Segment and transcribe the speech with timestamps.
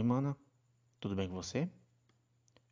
[0.00, 0.34] Oi, mana.
[0.98, 1.68] Tudo bem com você?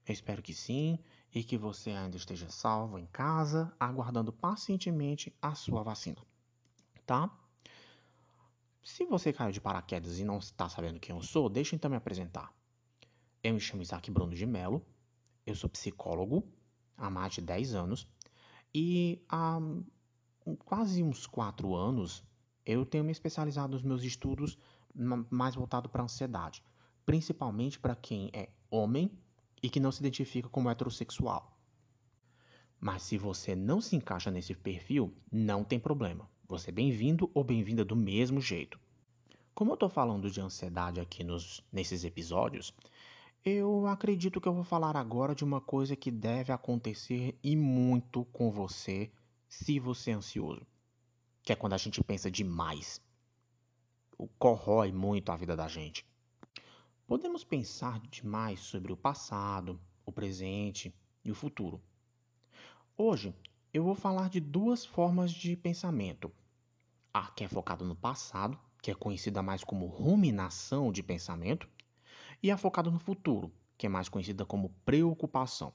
[0.07, 0.99] Eu espero que sim
[1.35, 6.17] e que você ainda esteja salvo em casa, aguardando pacientemente a sua vacina.
[7.05, 7.31] Tá?
[8.83, 11.99] Se você caiu de paraquedas e não está sabendo quem eu sou, deixa então me
[11.99, 12.51] apresentar.
[13.45, 14.83] Eu me chamo Isaac Bruno de Mello,
[15.45, 16.51] eu sou psicólogo
[16.97, 18.09] há mais de 10 anos
[18.75, 19.59] e há
[20.65, 22.25] quase uns 4 anos
[22.65, 24.57] eu tenho me especializado nos meus estudos
[25.29, 26.65] mais voltado para a ansiedade,
[27.09, 29.11] principalmente para quem é homem
[29.63, 31.59] e que não se identifica como heterossexual.
[32.79, 36.29] Mas se você não se encaixa nesse perfil, não tem problema.
[36.47, 38.79] Você é bem-vindo ou bem-vinda do mesmo jeito.
[39.55, 42.75] Como eu estou falando de ansiedade aqui nos, nesses episódios,
[43.43, 48.27] eu acredito que eu vou falar agora de uma coisa que deve acontecer e muito
[48.27, 49.11] com você
[49.49, 50.67] se você é ansioso.
[51.43, 53.01] Que é quando a gente pensa demais.
[54.19, 56.07] O corrói muito a vida da gente.
[57.09, 61.81] Podemos pensar demais sobre o passado, o presente e o futuro.
[62.99, 63.35] Hoje
[63.73, 66.31] eu vou falar de duas formas de pensamento.
[67.11, 71.67] A que é focada no passado, que é conhecida mais como ruminação de pensamento,
[72.43, 75.73] e a focada no futuro, que é mais conhecida como preocupação.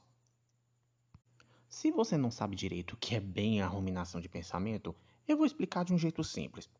[1.68, 4.94] Se você não sabe direito o que é bem a ruminação de pensamento,
[5.26, 6.70] eu vou explicar de um jeito simples.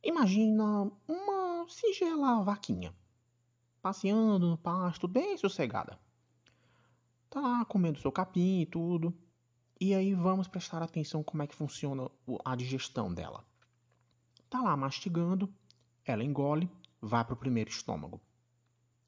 [0.00, 2.94] Imagina uma singela vaquinha,
[3.84, 6.00] passeando no pasto, bem sossegada.
[7.28, 9.14] Tá lá comendo seu capim e tudo.
[9.78, 12.10] E aí vamos prestar atenção como é que funciona
[12.46, 13.44] a digestão dela.
[14.48, 15.52] Tá lá mastigando,
[16.02, 18.22] ela engole, vai para o primeiro estômago.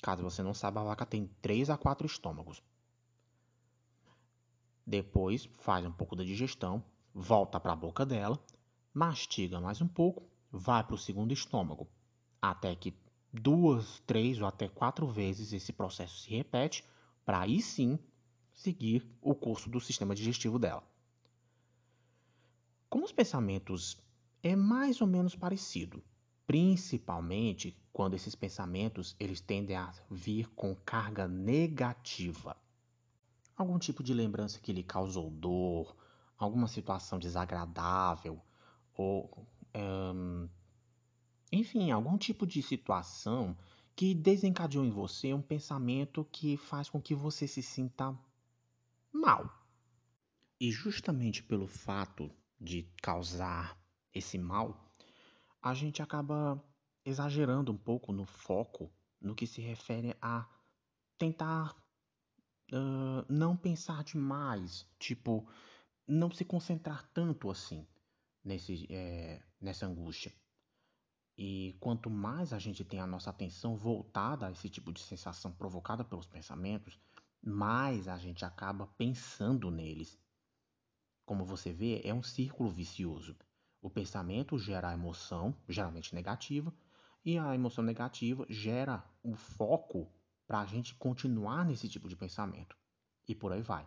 [0.03, 2.63] Caso você não saiba, a vaca tem 3 a 4 estômagos.
[4.87, 8.39] Depois faz um pouco da digestão, volta para a boca dela,
[8.93, 11.89] mastiga mais um pouco, vai para o segundo estômago,
[12.43, 12.95] até que
[13.33, 16.85] duas, três ou até quatro vezes esse processo se repete,
[17.25, 17.99] para aí sim
[18.53, 20.83] seguir o curso do sistema digestivo dela.
[22.89, 23.99] Com os pensamentos
[24.43, 26.03] é mais ou menos parecido
[26.47, 32.57] principalmente quando esses pensamentos eles tendem a vir com carga negativa.
[33.57, 35.97] Algum tipo de lembrança que lhe causou dor,
[36.39, 38.41] alguma situação desagradável,
[38.95, 40.49] ou um,
[41.57, 43.57] enfim, algum tipo de situação
[43.95, 48.17] que desencadeou em você um pensamento que faz com que você se sinta
[49.13, 49.51] mal.
[50.61, 52.31] E justamente pelo fato
[52.61, 53.79] de causar
[54.13, 54.93] esse mal,
[55.63, 56.63] a gente acaba
[57.05, 58.91] exagerando um pouco no foco
[59.21, 60.47] no que se refere a
[61.19, 61.75] tentar
[62.73, 65.49] uh, não pensar demais, tipo,
[66.07, 67.87] não se concentrar tanto assim
[68.45, 70.33] nesse, é, nessa angústia.
[71.39, 75.53] E quanto mais a gente tem a nossa atenção voltada a esse tipo de sensação
[75.53, 76.99] provocada pelos pensamentos,
[77.43, 80.19] mais a gente acaba pensando neles.
[81.27, 83.37] Como você vê, é um círculo vicioso.
[83.83, 86.73] O pensamento gera a emoção, geralmente negativa,
[87.25, 90.11] e a emoção negativa gera o foco
[90.47, 92.77] para a gente continuar nesse tipo de pensamento.
[93.29, 93.87] E por aí vai.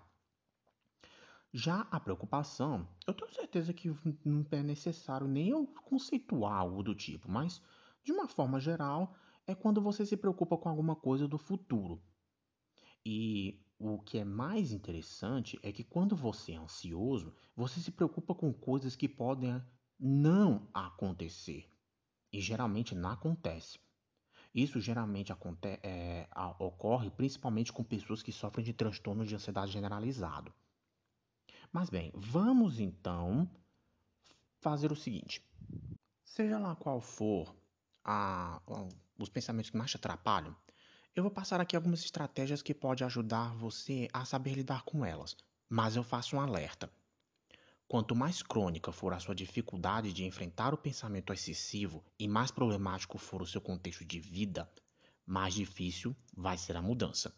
[1.52, 3.90] Já a preocupação, eu tenho certeza que
[4.24, 7.62] não é necessário nem eu conceituar algo do tipo, mas
[8.04, 9.16] de uma forma geral,
[9.48, 12.04] é quando você se preocupa com alguma coisa do futuro.
[13.04, 18.36] E o que é mais interessante é que quando você é ansioso, você se preocupa
[18.36, 19.59] com coisas que podem
[20.00, 21.68] não acontecer.
[22.32, 23.80] E geralmente não acontece.
[24.54, 25.32] Isso geralmente
[25.84, 30.54] é, ocorre principalmente com pessoas que sofrem de transtorno de ansiedade generalizado.
[31.72, 33.50] Mas bem, vamos então
[34.59, 35.41] fazer o seguinte:
[36.24, 37.56] seja lá qual for
[38.03, 38.62] a,
[39.18, 40.56] os pensamentos que mais te atrapalham,
[41.16, 45.35] eu vou passar aqui algumas estratégias que podem ajudar você a saber lidar com elas.
[45.68, 46.91] Mas eu faço um alerta.
[47.88, 53.17] Quanto mais crônica for a sua dificuldade de enfrentar o pensamento excessivo e mais problemático
[53.17, 54.72] for o seu contexto de vida,
[55.26, 57.34] mais difícil vai ser a mudança.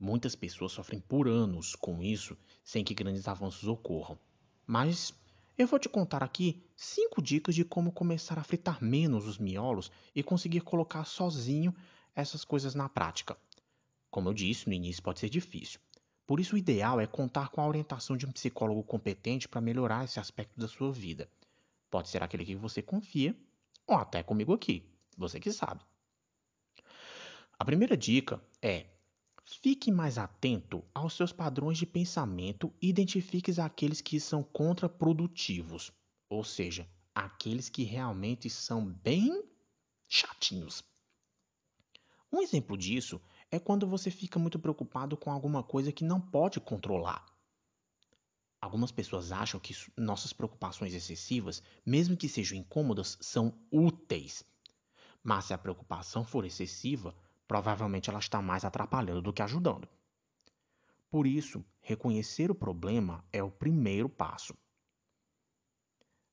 [0.00, 4.18] Muitas pessoas sofrem por anos com isso sem que grandes avanços ocorram.
[4.66, 5.12] Mas
[5.58, 9.92] eu vou te contar aqui cinco dicas de como começar a fritar menos os miolos
[10.14, 11.74] e conseguir colocar sozinho
[12.16, 13.36] essas coisas na prática.
[14.10, 15.78] Como eu disse, no início pode ser difícil.
[16.26, 20.04] Por isso, o ideal é contar com a orientação de um psicólogo competente para melhorar
[20.04, 21.28] esse aspecto da sua vida.
[21.90, 23.36] Pode ser aquele que você confia,
[23.86, 25.82] ou até comigo aqui, você que sabe.
[27.58, 28.86] A primeira dica é:
[29.54, 35.92] fique mais atento aos seus padrões de pensamento e identifique aqueles que são contraprodutivos,
[36.28, 39.44] ou seja, aqueles que realmente são bem
[40.08, 40.82] chatinhos.
[42.32, 43.20] Um exemplo disso
[43.50, 47.26] é quando você fica muito preocupado com alguma coisa que não pode controlar.
[48.60, 54.44] Algumas pessoas acham que nossas preocupações excessivas, mesmo que sejam incômodas, são úteis.
[55.22, 57.14] Mas se a preocupação for excessiva,
[57.50, 59.88] provavelmente ela está mais atrapalhando do que ajudando.
[61.10, 64.56] Por isso, reconhecer o problema é o primeiro passo.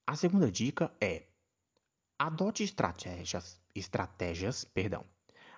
[0.06, 1.26] A segunda dica é:
[2.20, 5.04] adote estratégias, estratégias, perdão.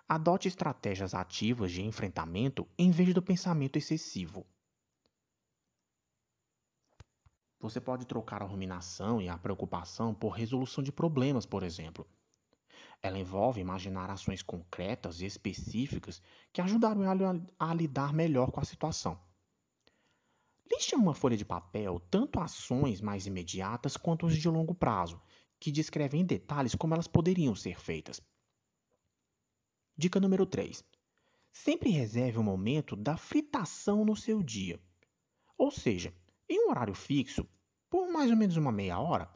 [0.07, 4.47] Adote estratégias ativas de enfrentamento em vez do pensamento excessivo.
[7.59, 12.07] Você pode trocar a ruminação e a preocupação por resolução de problemas, por exemplo.
[13.01, 18.65] Ela envolve imaginar ações concretas e específicas que ajudarão a, a lidar melhor com a
[18.65, 19.19] situação.
[20.71, 25.21] Liste em uma folha de papel tanto ações mais imediatas quanto as de longo prazo,
[25.59, 28.21] que descrevem em detalhes como elas poderiam ser feitas.
[29.97, 30.83] Dica número 3.
[31.51, 34.79] Sempre reserve um momento da fritação no seu dia.
[35.57, 36.13] Ou seja,
[36.47, 37.45] em um horário fixo,
[37.89, 39.29] por mais ou menos uma meia hora,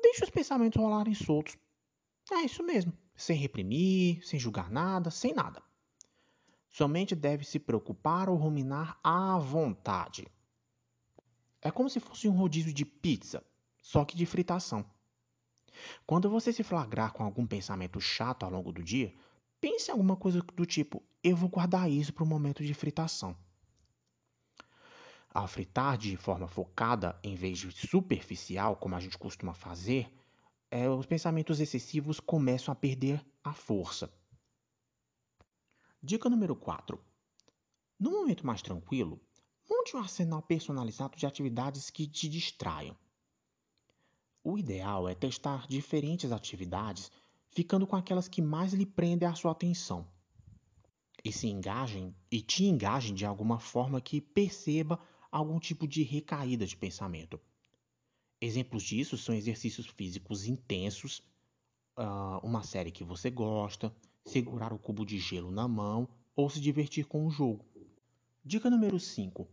[0.00, 1.56] deixe os pensamentos rolarem soltos.
[2.30, 5.62] É isso mesmo, sem reprimir, sem julgar nada, sem nada.
[6.68, 10.26] Somente deve se preocupar ou ruminar à vontade.
[11.60, 13.44] É como se fosse um rodízio de pizza,
[13.82, 14.84] só que de fritação.
[16.06, 19.14] Quando você se flagrar com algum pensamento chato ao longo do dia,
[19.60, 23.36] pense em alguma coisa do tipo: eu vou guardar isso para o momento de fritação.
[25.30, 30.12] Ao fritar de forma focada, em vez de superficial, como a gente costuma fazer,
[30.72, 34.10] é, os pensamentos excessivos começam a perder a força.
[36.02, 36.98] Dica número 4.
[38.00, 39.20] No momento mais tranquilo,
[39.68, 42.96] monte um arsenal personalizado de atividades que te distraiam.
[44.42, 47.12] O ideal é testar diferentes atividades,
[47.50, 50.08] ficando com aquelas que mais lhe prendem a sua atenção.
[51.22, 54.98] E se engajem e te engajem de alguma forma que perceba
[55.30, 57.38] algum tipo de recaída de pensamento.
[58.44, 61.22] Exemplos disso são exercícios físicos intensos,
[61.96, 63.94] ah, uma série que você gosta,
[64.24, 67.64] segurar o cubo de gelo na mão ou se divertir com o jogo.
[68.44, 69.48] Dica número 5.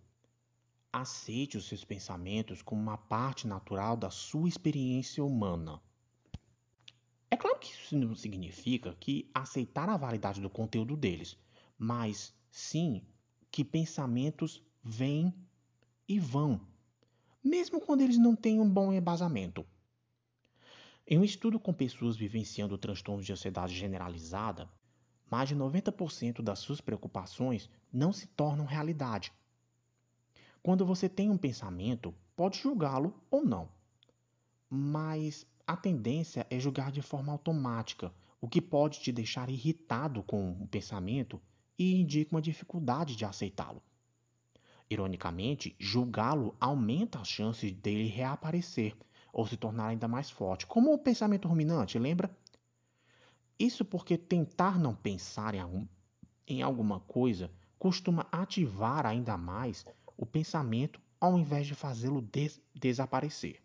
[0.91, 5.79] Aceite os seus pensamentos como uma parte natural da sua experiência humana.
[7.29, 11.37] É claro que isso não significa que aceitar a validade do conteúdo deles,
[11.77, 13.05] mas sim
[13.51, 15.31] que pensamentos vêm
[16.07, 16.59] e vão,
[17.43, 19.65] mesmo quando eles não têm um bom embasamento.
[21.07, 24.69] Em um estudo com pessoas vivenciando transtornos de ansiedade generalizada,
[25.29, 29.31] mais de 90% das suas preocupações não se tornam realidade.
[30.61, 33.69] Quando você tem um pensamento, pode julgá-lo ou não.
[34.69, 40.51] Mas a tendência é julgar de forma automática, o que pode te deixar irritado com
[40.53, 41.41] o pensamento
[41.77, 43.81] e indica uma dificuldade de aceitá-lo.
[44.89, 48.95] Ironicamente, julgá-lo aumenta as chances dele reaparecer
[49.31, 52.35] ou se tornar ainda mais forte, como o pensamento ruminante, lembra?
[53.59, 55.87] Isso porque tentar não pensar em, algum,
[56.47, 59.85] em alguma coisa costuma ativar ainda mais
[60.17, 63.61] o pensamento ao invés de fazê-lo des desaparecer.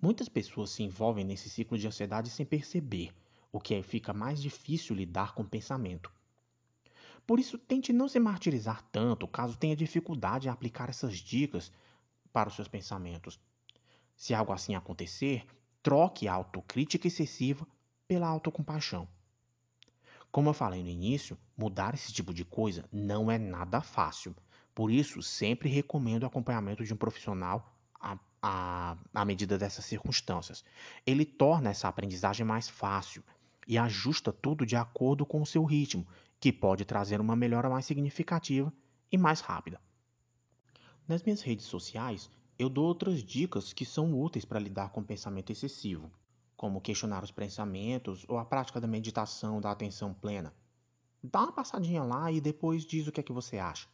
[0.00, 3.12] Muitas pessoas se envolvem nesse ciclo de ansiedade sem perceber,
[3.52, 6.10] o que fica mais difícil lidar com o pensamento.
[7.26, 11.72] Por isso, tente não se martirizar tanto caso tenha dificuldade em aplicar essas dicas
[12.32, 13.38] para os seus pensamentos.
[14.16, 15.46] Se algo assim acontecer,
[15.82, 17.66] troque a autocrítica excessiva
[18.06, 19.08] pela autocompaixão.
[20.30, 24.34] Como eu falei no início, mudar esse tipo de coisa não é nada fácil.
[24.74, 30.64] Por isso, sempre recomendo o acompanhamento de um profissional à, à, à medida dessas circunstâncias.
[31.04, 33.24] Ele torna essa aprendizagem mais fácil
[33.66, 36.06] e ajusta tudo de acordo com o seu ritmo
[36.40, 38.72] que pode trazer uma melhora mais significativa
[39.12, 39.78] e mais rápida.
[41.06, 45.52] Nas minhas redes sociais, eu dou outras dicas que são úteis para lidar com pensamento
[45.52, 46.10] excessivo,
[46.56, 50.54] como questionar os pensamentos ou a prática da meditação da atenção plena.
[51.22, 53.86] Dá uma passadinha lá e depois diz o que é que você acha.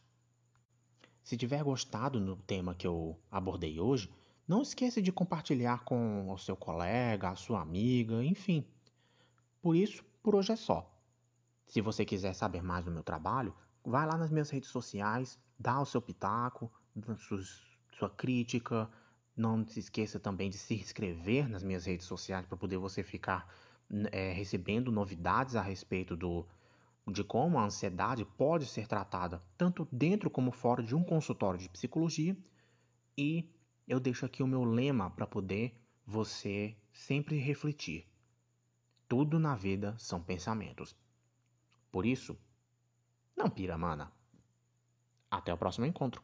[1.23, 4.09] Se tiver gostado do tema que eu abordei hoje,
[4.47, 8.65] não esqueça de compartilhar com o seu colega, a sua amiga, enfim.
[9.61, 10.96] Por isso, por hoje é só.
[11.67, 15.79] Se você quiser saber mais do meu trabalho, vai lá nas minhas redes sociais, dá
[15.79, 16.71] o seu pitaco,
[17.91, 18.89] sua crítica.
[19.35, 23.53] Não se esqueça também de se inscrever nas minhas redes sociais para poder você ficar
[24.11, 26.47] é, recebendo novidades a respeito do,
[27.05, 31.69] de como a ansiedade pode ser tratada tanto dentro como fora de um consultório de
[31.69, 32.35] psicologia.
[33.17, 33.49] E
[33.87, 38.07] eu deixo aqui o meu lema para poder você sempre refletir.
[39.07, 40.95] Tudo na vida são pensamentos.
[41.97, 42.37] Por isso,
[43.35, 44.11] não pira, mana.
[45.31, 46.21] Até o próximo encontro.